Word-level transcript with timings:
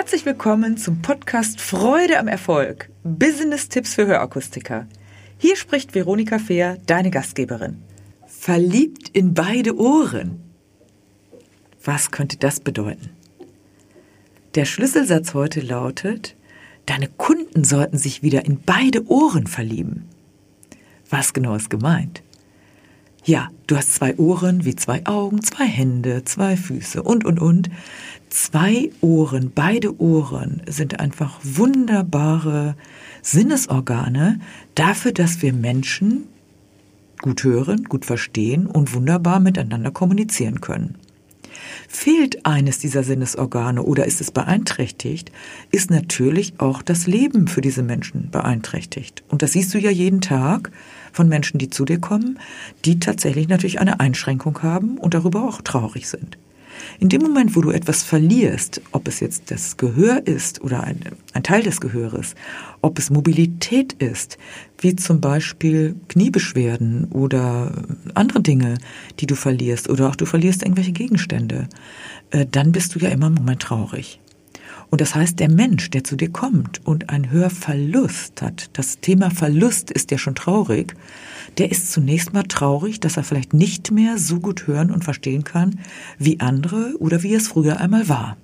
Herzlich 0.00 0.24
willkommen 0.24 0.76
zum 0.76 1.02
Podcast 1.02 1.60
Freude 1.60 2.20
am 2.20 2.28
Erfolg. 2.28 2.88
Business-Tipps 3.02 3.94
für 3.94 4.06
Hörakustiker. 4.06 4.86
Hier 5.38 5.56
spricht 5.56 5.92
Veronika 5.92 6.38
Fehr, 6.38 6.78
deine 6.86 7.10
Gastgeberin. 7.10 7.82
Verliebt 8.24 9.08
in 9.08 9.34
beide 9.34 9.76
Ohren. 9.76 10.38
Was 11.82 12.12
könnte 12.12 12.36
das 12.36 12.60
bedeuten? 12.60 13.10
Der 14.54 14.66
Schlüsselsatz 14.66 15.34
heute 15.34 15.60
lautet, 15.62 16.36
deine 16.86 17.08
Kunden 17.08 17.64
sollten 17.64 17.98
sich 17.98 18.22
wieder 18.22 18.44
in 18.44 18.60
beide 18.60 19.04
Ohren 19.08 19.48
verlieben. 19.48 20.04
Was 21.10 21.32
genau 21.32 21.56
ist 21.56 21.70
gemeint? 21.70 22.22
Ja, 23.24 23.50
du 23.66 23.76
hast 23.76 23.94
zwei 23.94 24.16
Ohren 24.16 24.64
wie 24.64 24.76
zwei 24.76 25.04
Augen, 25.06 25.42
zwei 25.42 25.66
Hände, 25.66 26.24
zwei 26.24 26.56
Füße 26.56 27.02
und, 27.02 27.24
und, 27.24 27.38
und. 27.38 27.70
Zwei 28.30 28.90
Ohren, 29.00 29.52
beide 29.54 30.00
Ohren 30.00 30.62
sind 30.66 31.00
einfach 31.00 31.38
wunderbare 31.42 32.74
Sinnesorgane 33.22 34.40
dafür, 34.74 35.12
dass 35.12 35.42
wir 35.42 35.52
Menschen 35.52 36.24
gut 37.20 37.42
hören, 37.42 37.84
gut 37.84 38.04
verstehen 38.04 38.66
und 38.66 38.94
wunderbar 38.94 39.40
miteinander 39.40 39.90
kommunizieren 39.90 40.60
können. 40.60 40.94
Fehlt 41.86 42.44
eines 42.46 42.78
dieser 42.78 43.04
Sinnesorgane 43.04 43.82
oder 43.82 44.06
ist 44.06 44.20
es 44.20 44.30
beeinträchtigt, 44.30 45.30
ist 45.70 45.90
natürlich 45.90 46.54
auch 46.58 46.82
das 46.82 47.06
Leben 47.06 47.46
für 47.46 47.60
diese 47.60 47.82
Menschen 47.82 48.30
beeinträchtigt. 48.30 49.22
Und 49.28 49.42
das 49.42 49.52
siehst 49.52 49.74
du 49.74 49.78
ja 49.78 49.90
jeden 49.90 50.20
Tag 50.20 50.70
von 51.12 51.28
Menschen, 51.28 51.58
die 51.58 51.70
zu 51.70 51.84
dir 51.84 52.00
kommen, 52.00 52.38
die 52.84 52.98
tatsächlich 52.98 53.48
natürlich 53.48 53.80
eine 53.80 54.00
Einschränkung 54.00 54.62
haben 54.62 54.98
und 54.98 55.14
darüber 55.14 55.44
auch 55.44 55.60
traurig 55.62 56.08
sind. 56.08 56.38
In 57.00 57.08
dem 57.08 57.22
Moment, 57.22 57.56
wo 57.56 57.60
du 57.60 57.70
etwas 57.70 58.02
verlierst, 58.02 58.80
ob 58.92 59.08
es 59.08 59.20
jetzt 59.20 59.50
das 59.50 59.76
Gehör 59.76 60.26
ist 60.26 60.62
oder 60.62 60.82
ein, 60.84 61.00
ein, 61.32 61.42
Teil 61.42 61.62
des 61.62 61.80
Gehöres, 61.80 62.34
ob 62.80 62.98
es 62.98 63.10
Mobilität 63.10 63.92
ist, 63.94 64.38
wie 64.78 64.96
zum 64.96 65.20
Beispiel 65.20 65.96
Kniebeschwerden 66.08 67.06
oder 67.12 67.72
andere 68.14 68.40
Dinge, 68.40 68.78
die 69.20 69.26
du 69.26 69.34
verlierst, 69.34 69.88
oder 69.88 70.08
auch 70.08 70.16
du 70.16 70.26
verlierst 70.26 70.62
irgendwelche 70.62 70.92
Gegenstände, 70.92 71.68
äh, 72.30 72.46
dann 72.50 72.72
bist 72.72 72.94
du 72.94 72.98
ja 72.98 73.08
immer 73.08 73.28
im 73.28 73.34
Moment 73.34 73.62
traurig. 73.62 74.20
Und 74.90 75.00
das 75.00 75.14
heißt, 75.14 75.38
der 75.38 75.50
Mensch, 75.50 75.90
der 75.90 76.04
zu 76.04 76.16
dir 76.16 76.30
kommt 76.30 76.80
und 76.86 77.10
einen 77.10 77.30
Hörverlust 77.30 78.40
hat, 78.40 78.70
das 78.72 79.00
Thema 79.00 79.30
Verlust 79.30 79.90
ist 79.90 80.10
ja 80.10 80.18
schon 80.18 80.34
traurig, 80.34 80.94
der 81.58 81.70
ist 81.70 81.92
zunächst 81.92 82.32
mal 82.32 82.44
traurig, 82.44 83.00
dass 83.00 83.16
er 83.16 83.24
vielleicht 83.24 83.52
nicht 83.52 83.90
mehr 83.90 84.18
so 84.18 84.40
gut 84.40 84.66
hören 84.66 84.90
und 84.90 85.04
verstehen 85.04 85.44
kann 85.44 85.80
wie 86.18 86.40
andere 86.40 86.94
oder 86.98 87.22
wie 87.22 87.34
es 87.34 87.48
früher 87.48 87.80
einmal 87.80 88.08
war. 88.08 88.36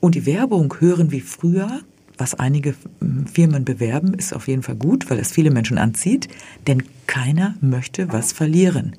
Und 0.00 0.14
die 0.14 0.26
Werbung 0.26 0.74
hören 0.78 1.10
wie 1.10 1.20
früher 1.20 1.80
was 2.18 2.34
einige 2.34 2.74
hm, 3.00 3.26
Firmen 3.26 3.64
bewerben, 3.64 4.14
ist 4.14 4.34
auf 4.34 4.48
jeden 4.48 4.62
Fall 4.62 4.76
gut, 4.76 5.10
weil 5.10 5.18
es 5.18 5.32
viele 5.32 5.50
Menschen 5.50 5.78
anzieht, 5.78 6.28
denn 6.66 6.82
keiner 7.16 7.54
möchte 7.62 8.12
was 8.12 8.32
verlieren. 8.32 8.94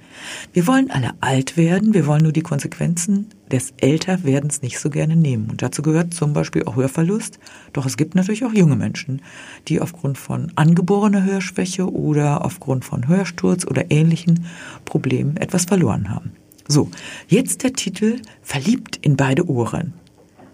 Wir 0.52 0.66
wollen 0.66 0.90
alle 0.90 1.12
alt 1.22 1.56
werden, 1.56 1.94
wir 1.94 2.08
wollen 2.08 2.24
nur 2.24 2.32
die 2.32 2.42
Konsequenzen 2.42 3.28
des 3.52 3.74
Älterwerdens 3.78 4.64
nicht 4.64 4.80
so 4.80 4.90
gerne 4.90 5.16
nehmen. 5.16 5.52
Und 5.52 5.62
dazu 5.62 5.84
gehört 5.84 6.16
zum 6.16 6.34
Beispiel 6.34 6.64
auch 6.64 6.76
Hörverlust. 6.78 7.38
Doch 7.74 7.86
es 7.86 7.96
gibt 7.96 8.16
natürlich 8.16 8.44
auch 8.44 8.54
junge 8.54 8.76
Menschen, 8.76 9.22
die 9.68 9.80
aufgrund 9.80 10.18
von 10.18 10.52
angeborener 10.56 11.26
Hörschwäche 11.26 11.94
oder 11.94 12.44
aufgrund 12.44 12.86
von 12.86 13.08
Hörsturz 13.08 13.68
oder 13.68 13.92
ähnlichen 13.92 14.48
Problemen 14.84 15.38
etwas 15.38 15.66
verloren 15.66 16.10
haben. 16.10 16.32
So, 16.68 16.90
jetzt 17.28 17.62
der 17.62 17.74
Titel 17.74 18.20
Verliebt 18.42 18.98
in 19.00 19.16
beide 19.16 19.48
Ohren. 19.48 19.94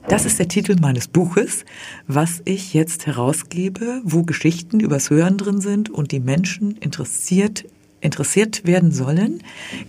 Das 0.08 0.26
ist 0.26 0.38
der 0.38 0.50
Titel 0.50 0.76
meines 0.80 1.08
Buches, 1.08 1.64
was 2.08 2.42
ich 2.46 2.74
jetzt 2.74 3.08
herausgebe, 3.08 4.02
wo 4.04 4.24
Geschichten 4.24 4.82
übers 4.82 5.10
Hören 5.10 5.38
drin 5.38 5.62
sind 5.62 5.90
und 5.90 6.12
die 6.12 6.20
Menschen 6.20 6.78
interessiert 6.78 7.66
interessiert 8.04 8.66
werden 8.66 8.92
sollen, 8.92 9.42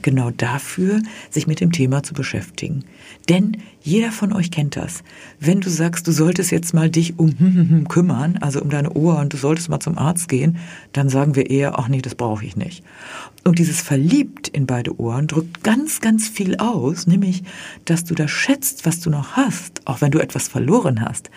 genau 0.03 0.31
dafür, 0.31 1.01
sich 1.31 1.47
mit 1.47 1.61
dem 1.61 1.73
Thema 1.73 2.03
zu 2.03 2.15
beschäftigen. 2.15 2.85
Denn 3.29 3.59
jeder 3.81 4.13
von 4.13 4.33
euch 4.33 4.51
kennt 4.51 4.77
das. 4.77 5.03
Wenn 5.41 5.61
du 5.61 5.69
sagst, 5.69 6.07
du 6.07 6.13
solltest 6.13 6.51
jetzt 6.51 6.73
mal 6.75 6.91
dich 6.91 7.19
um 7.19 7.85
kümmern, 7.89 8.39
also 8.41 8.63
um 8.63 8.71
deine 8.71 8.93
Ohr 8.95 9.19
und 9.19 9.33
du 9.33 9.37
solltest 9.37 9.69
mal 9.69 9.81
zum 9.81 9.99
Arzt 9.99 10.29
gehen, 10.29 10.59
dann 10.93 11.09
sagen 11.09 11.35
wir 11.35 11.51
eher, 11.51 11.79
ach 11.79 11.89
nee, 11.89 12.03
das 12.03 12.15
brauche 12.15 12.45
ich 12.45 12.57
nicht. 12.57 12.83
Und 13.45 13.59
dieses 13.59 13.83
Verliebt 13.83 14.49
in 14.49 14.67
beide 14.67 14.99
Ohren 14.99 15.27
drückt 15.27 15.63
ganz, 15.63 16.01
ganz 16.01 16.29
viel 16.29 16.57
aus, 16.57 17.07
nämlich, 17.07 17.43
dass 17.85 18.05
du 18.05 18.15
das 18.15 18.31
schätzt, 18.31 18.87
was 18.87 19.01
du 19.01 19.11
noch 19.11 19.33
hast, 19.33 19.87
auch 19.87 20.01
wenn 20.01 20.11
du 20.11 20.19
etwas 20.19 20.49
verloren 20.49 21.03
hast. 21.03 21.31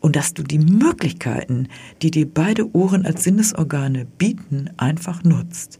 Und 0.00 0.16
dass 0.16 0.34
du 0.34 0.42
die 0.42 0.58
Möglichkeiten, 0.58 1.68
die 2.02 2.10
dir 2.10 2.28
beide 2.28 2.74
Ohren 2.74 3.06
als 3.06 3.22
Sinnesorgane 3.22 4.06
bieten, 4.18 4.70
einfach 4.76 5.22
nutzt. 5.22 5.78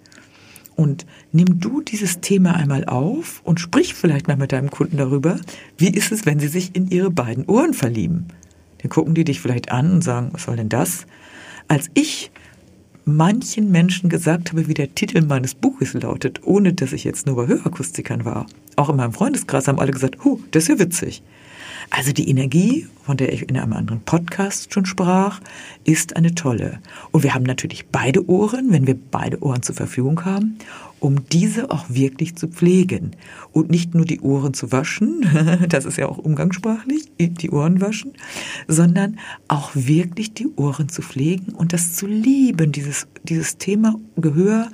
Und 0.76 1.06
nimm 1.32 1.60
du 1.60 1.80
dieses 1.80 2.20
Thema 2.20 2.54
einmal 2.54 2.84
auf 2.86 3.40
und 3.44 3.60
sprich 3.60 3.94
vielleicht 3.94 4.28
mal 4.28 4.36
mit 4.36 4.52
deinem 4.52 4.70
Kunden 4.70 4.96
darüber, 4.96 5.38
wie 5.76 5.90
ist 5.90 6.12
es, 6.12 6.26
wenn 6.26 6.40
sie 6.40 6.48
sich 6.48 6.74
in 6.74 6.88
ihre 6.90 7.10
beiden 7.10 7.44
Ohren 7.46 7.74
verlieben. 7.74 8.26
Dann 8.78 8.90
gucken 8.90 9.14
die 9.14 9.24
dich 9.24 9.40
vielleicht 9.40 9.70
an 9.70 9.92
und 9.92 10.02
sagen, 10.02 10.30
was 10.32 10.44
soll 10.44 10.56
denn 10.56 10.68
das? 10.68 11.06
Als 11.68 11.90
ich 11.94 12.30
manchen 13.04 13.70
Menschen 13.70 14.08
gesagt 14.08 14.52
habe, 14.52 14.68
wie 14.68 14.74
der 14.74 14.94
Titel 14.94 15.22
meines 15.22 15.54
Buches 15.54 15.92
lautet, 15.94 16.40
ohne 16.44 16.72
dass 16.72 16.92
ich 16.92 17.04
jetzt 17.04 17.26
nur 17.26 17.36
bei 17.36 17.46
Hörakustikern 17.46 18.24
war, 18.24 18.46
auch 18.76 18.88
in 18.88 18.96
meinem 18.96 19.12
Freundeskreis 19.12 19.68
haben 19.68 19.80
alle 19.80 19.92
gesagt, 19.92 20.24
huh, 20.24 20.38
das 20.50 20.64
ist 20.64 20.68
ja 20.68 20.78
witzig. 20.78 21.22
Also 21.90 22.12
die 22.12 22.28
Energie, 22.28 22.86
von 23.04 23.16
der 23.16 23.32
ich 23.32 23.48
in 23.48 23.56
einem 23.56 23.72
anderen 23.72 24.00
Podcast 24.02 24.72
schon 24.72 24.86
sprach, 24.86 25.40
ist 25.84 26.16
eine 26.16 26.34
tolle. 26.34 26.78
Und 27.10 27.22
wir 27.22 27.34
haben 27.34 27.42
natürlich 27.42 27.86
beide 27.86 28.28
Ohren, 28.28 28.70
wenn 28.70 28.86
wir 28.86 28.96
beide 29.10 29.42
Ohren 29.42 29.62
zur 29.62 29.74
Verfügung 29.74 30.24
haben, 30.24 30.58
um 31.00 31.28
diese 31.30 31.70
auch 31.70 31.86
wirklich 31.88 32.36
zu 32.36 32.46
pflegen. 32.46 33.16
Und 33.50 33.70
nicht 33.70 33.94
nur 33.94 34.04
die 34.04 34.20
Ohren 34.20 34.54
zu 34.54 34.70
waschen, 34.70 35.26
das 35.68 35.84
ist 35.84 35.98
ja 35.98 36.06
auch 36.08 36.18
umgangssprachlich, 36.18 37.10
die 37.18 37.50
Ohren 37.50 37.80
waschen, 37.80 38.12
sondern 38.68 39.18
auch 39.48 39.70
wirklich 39.74 40.32
die 40.32 40.48
Ohren 40.56 40.88
zu 40.88 41.02
pflegen 41.02 41.54
und 41.54 41.72
das 41.72 41.94
zu 41.94 42.06
lieben, 42.06 42.70
dieses, 42.70 43.08
dieses 43.24 43.58
Thema 43.58 43.96
Gehör, 44.16 44.68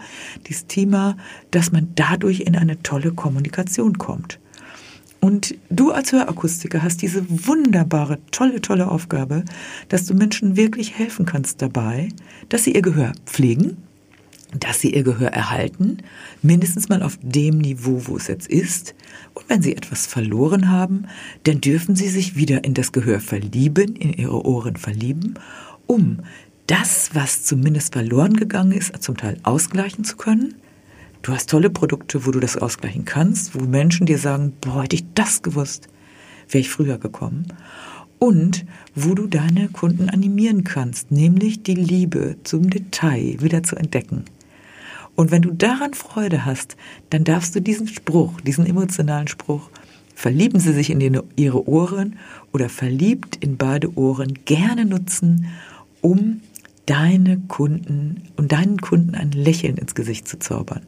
dieses 0.47 0.67
Thema, 0.67 1.17
dass 1.51 1.73
man 1.73 1.89
dadurch 1.95 2.41
in 2.41 2.57
eine 2.57 2.83
tolle 2.83 3.13
Kommunikation 3.13 3.97
kommt. 3.97 4.39
Und 5.21 5.57
du 5.69 5.91
als 5.91 6.13
Hörakustiker 6.13 6.83
hast 6.83 7.03
diese 7.03 7.25
wunderbare, 7.29 8.19
tolle, 8.31 8.61
tolle 8.61 8.89
Aufgabe, 8.91 9.45
dass 9.89 10.07
du 10.07 10.15
Menschen 10.15 10.57
wirklich 10.57 10.97
helfen 10.97 11.27
kannst 11.27 11.61
dabei, 11.61 12.09
dass 12.49 12.65
sie 12.65 12.75
ihr 12.75 12.83
Gehör 12.83 13.13
pflegen, 13.27 13.77
dass 14.59 14.81
sie 14.81 14.95
ihr 14.95 15.03
Gehör 15.03 15.29
erhalten, 15.29 15.99
mindestens 16.41 16.89
mal 16.89 17.03
auf 17.03 17.19
dem 17.21 17.59
Niveau, 17.59 18.03
wo 18.07 18.17
es 18.17 18.29
jetzt 18.29 18.49
ist. 18.49 18.95
Und 19.35 19.49
wenn 19.49 19.61
sie 19.61 19.77
etwas 19.77 20.07
verloren 20.07 20.71
haben, 20.71 21.07
dann 21.45 21.61
dürfen 21.61 21.97
sie 21.97 22.09
sich 22.09 22.37
wieder 22.37 22.65
in 22.65 22.75
das 22.75 22.93
Gehör 22.93 23.21
verlieben, 23.21 23.97
in 23.97 24.13
ihre 24.13 24.47
Ohren 24.47 24.77
verlieben, 24.77 25.35
um 25.87 26.21
das, 26.69 27.11
was 27.15 27.45
zumindest 27.45 27.93
verloren 27.93 28.35
gegangen 28.35 28.73
ist, 28.73 29.03
zum 29.03 29.17
Teil 29.17 29.39
ausgleichen 29.43 30.05
zu 30.05 30.17
können 30.17 30.55
Du 31.23 31.33
hast 31.33 31.51
tolle 31.51 31.71
Produkte, 31.71 32.25
wo 32.25 32.31
du 32.31 32.41
das 32.41 32.57
ausgleichen 32.57 33.05
kannst, 33.05 33.55
wo 33.55 33.65
Menschen 33.65 34.07
dir 34.07 34.19
sagen, 34.19 34.53
boah, 34.61 34.85
hätte 34.85 34.97
ich 34.97 35.05
das 35.15 35.43
gewusst, 35.43 35.89
wäre 36.49 36.61
ich 36.61 36.71
früher 36.71 36.99
gekommen. 36.99 37.53
Und 38.19 38.65
wo 38.95 39.15
du 39.15 39.27
deine 39.27 39.69
Kunden 39.69 40.09
animieren 40.09 40.65
kannst, 40.65 41.11
nämlich 41.11 41.63
die 41.63 41.75
Liebe 41.75 42.37
zum 42.45 42.71
Detail 42.71 43.37
wieder 43.41 43.63
zu 43.63 43.77
entdecken. 43.77 44.25
Und 45.15 45.31
wenn 45.31 45.43
du 45.43 45.51
daran 45.51 45.95
Freude 45.95 46.45
hast, 46.45 46.77
dann 47.11 47.25
darfst 47.25 47.55
du 47.55 47.61
diesen 47.61 47.89
Spruch, 47.89 48.41
diesen 48.41 48.67
emotionalen 48.67 49.29
Spruch, 49.29 49.71
verlieben 50.15 50.61
sie 50.61 50.73
sich 50.73 50.91
in 50.91 51.01
ihre 51.37 51.69
Ohren 51.69 52.17
oder 52.53 52.69
verliebt 52.69 53.37
in 53.37 53.57
beide 53.57 53.97
Ohren 53.97 54.35
gerne 54.45 54.85
nutzen, 54.85 55.47
um 56.01 56.41
deine 56.89 57.39
Kunden 57.49 58.23
und 58.37 58.53
deinen 58.53 58.79
Kunden 58.79 59.15
ein 59.15 59.31
Lächeln 59.33 59.77
ins 59.77 59.95
Gesicht 59.95 60.27
zu 60.27 60.39
zaubern. 60.39 60.81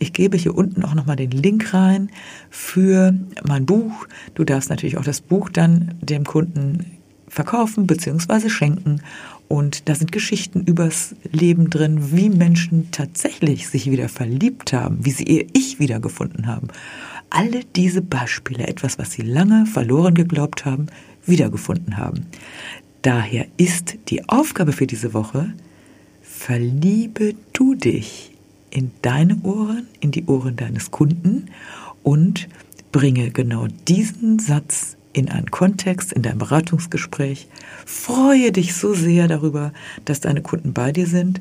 Ich 0.00 0.12
gebe 0.12 0.36
hier 0.36 0.56
unten 0.56 0.84
auch 0.84 0.94
nochmal 0.94 1.14
den 1.14 1.30
Link 1.30 1.72
rein 1.74 2.10
für 2.50 3.14
mein 3.46 3.64
Buch. 3.64 4.06
Du 4.34 4.44
darfst 4.44 4.68
natürlich 4.68 4.98
auch 4.98 5.04
das 5.04 5.20
Buch 5.20 5.48
dann 5.48 5.94
dem 6.00 6.24
Kunden 6.24 6.98
verkaufen 7.28 7.86
bzw. 7.86 8.48
schenken. 8.48 9.00
Und 9.46 9.88
da 9.88 9.94
sind 9.94 10.10
Geschichten 10.10 10.62
übers 10.62 11.14
Leben 11.30 11.70
drin, 11.70 12.10
wie 12.12 12.30
Menschen 12.30 12.90
tatsächlich 12.90 13.68
sich 13.68 13.90
wieder 13.90 14.08
verliebt 14.08 14.72
haben, 14.72 15.04
wie 15.04 15.12
sie 15.12 15.24
ihr 15.24 15.46
Ich 15.52 15.78
wiedergefunden 15.78 16.48
haben. 16.48 16.68
Alle 17.30 17.60
diese 17.76 18.02
Beispiele, 18.02 18.66
etwas, 18.66 18.98
was 18.98 19.12
sie 19.12 19.22
lange 19.22 19.66
verloren 19.66 20.14
geglaubt 20.14 20.64
haben, 20.64 20.86
wiedergefunden 21.24 21.96
haben. 21.96 22.26
Daher 23.02 23.46
ist 23.56 23.96
die 24.08 24.28
Aufgabe 24.28 24.72
für 24.72 24.86
diese 24.86 25.14
Woche, 25.14 25.52
verliebe 26.22 27.34
du 27.52 27.74
dich 27.74 28.32
in 28.70 28.90
deine 29.02 29.40
Ohren, 29.42 29.86
in 30.00 30.10
die 30.10 30.24
Ohren 30.26 30.56
deines 30.56 30.90
Kunden 30.90 31.46
und 32.02 32.48
bringe 32.92 33.30
genau 33.30 33.66
diesen 33.86 34.38
Satz 34.38 34.96
in 35.12 35.28
einen 35.28 35.50
Kontext, 35.50 36.12
in 36.12 36.22
dein 36.22 36.38
Beratungsgespräch. 36.38 37.48
Freue 37.86 38.52
dich 38.52 38.74
so 38.74 38.94
sehr 38.94 39.28
darüber, 39.28 39.72
dass 40.04 40.20
deine 40.20 40.42
Kunden 40.42 40.72
bei 40.72 40.92
dir 40.92 41.06
sind 41.06 41.40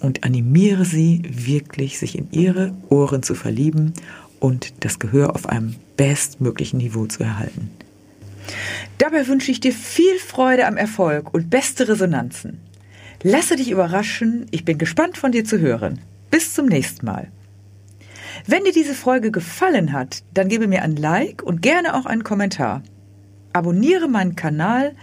und 0.00 0.24
animiere 0.24 0.84
sie 0.84 1.22
wirklich, 1.28 1.98
sich 1.98 2.16
in 2.16 2.28
ihre 2.30 2.74
Ohren 2.88 3.22
zu 3.22 3.34
verlieben 3.34 3.92
und 4.40 4.72
das 4.80 4.98
Gehör 4.98 5.34
auf 5.34 5.48
einem 5.48 5.74
bestmöglichen 5.96 6.78
Niveau 6.78 7.06
zu 7.06 7.22
erhalten. 7.22 7.70
Dabei 8.98 9.26
wünsche 9.26 9.50
ich 9.50 9.60
dir 9.60 9.72
viel 9.72 10.18
Freude 10.18 10.66
am 10.66 10.76
Erfolg 10.76 11.32
und 11.34 11.50
beste 11.50 11.88
Resonanzen. 11.88 12.60
Lasse 13.22 13.56
dich 13.56 13.70
überraschen, 13.70 14.46
ich 14.50 14.64
bin 14.64 14.78
gespannt 14.78 15.18
von 15.18 15.32
dir 15.32 15.44
zu 15.44 15.58
hören. 15.58 16.00
Bis 16.30 16.54
zum 16.54 16.66
nächsten 16.66 17.06
Mal. 17.06 17.28
Wenn 18.46 18.64
dir 18.64 18.72
diese 18.72 18.94
Folge 18.94 19.30
gefallen 19.30 19.92
hat, 19.92 20.22
dann 20.34 20.48
gebe 20.48 20.68
mir 20.68 20.82
ein 20.82 20.96
Like 20.96 21.42
und 21.42 21.62
gerne 21.62 21.94
auch 21.94 22.06
einen 22.06 22.24
Kommentar. 22.24 22.82
Abonniere 23.52 24.08
meinen 24.08 24.36
Kanal, 24.36 24.94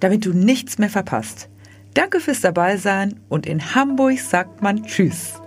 damit 0.00 0.26
du 0.26 0.32
nichts 0.32 0.78
mehr 0.78 0.90
verpasst. 0.90 1.48
Danke 1.94 2.20
fürs 2.20 2.40
Dabeisein 2.40 3.20
und 3.28 3.46
in 3.46 3.74
Hamburg 3.74 4.18
sagt 4.18 4.62
man 4.62 4.84
Tschüss. 4.84 5.40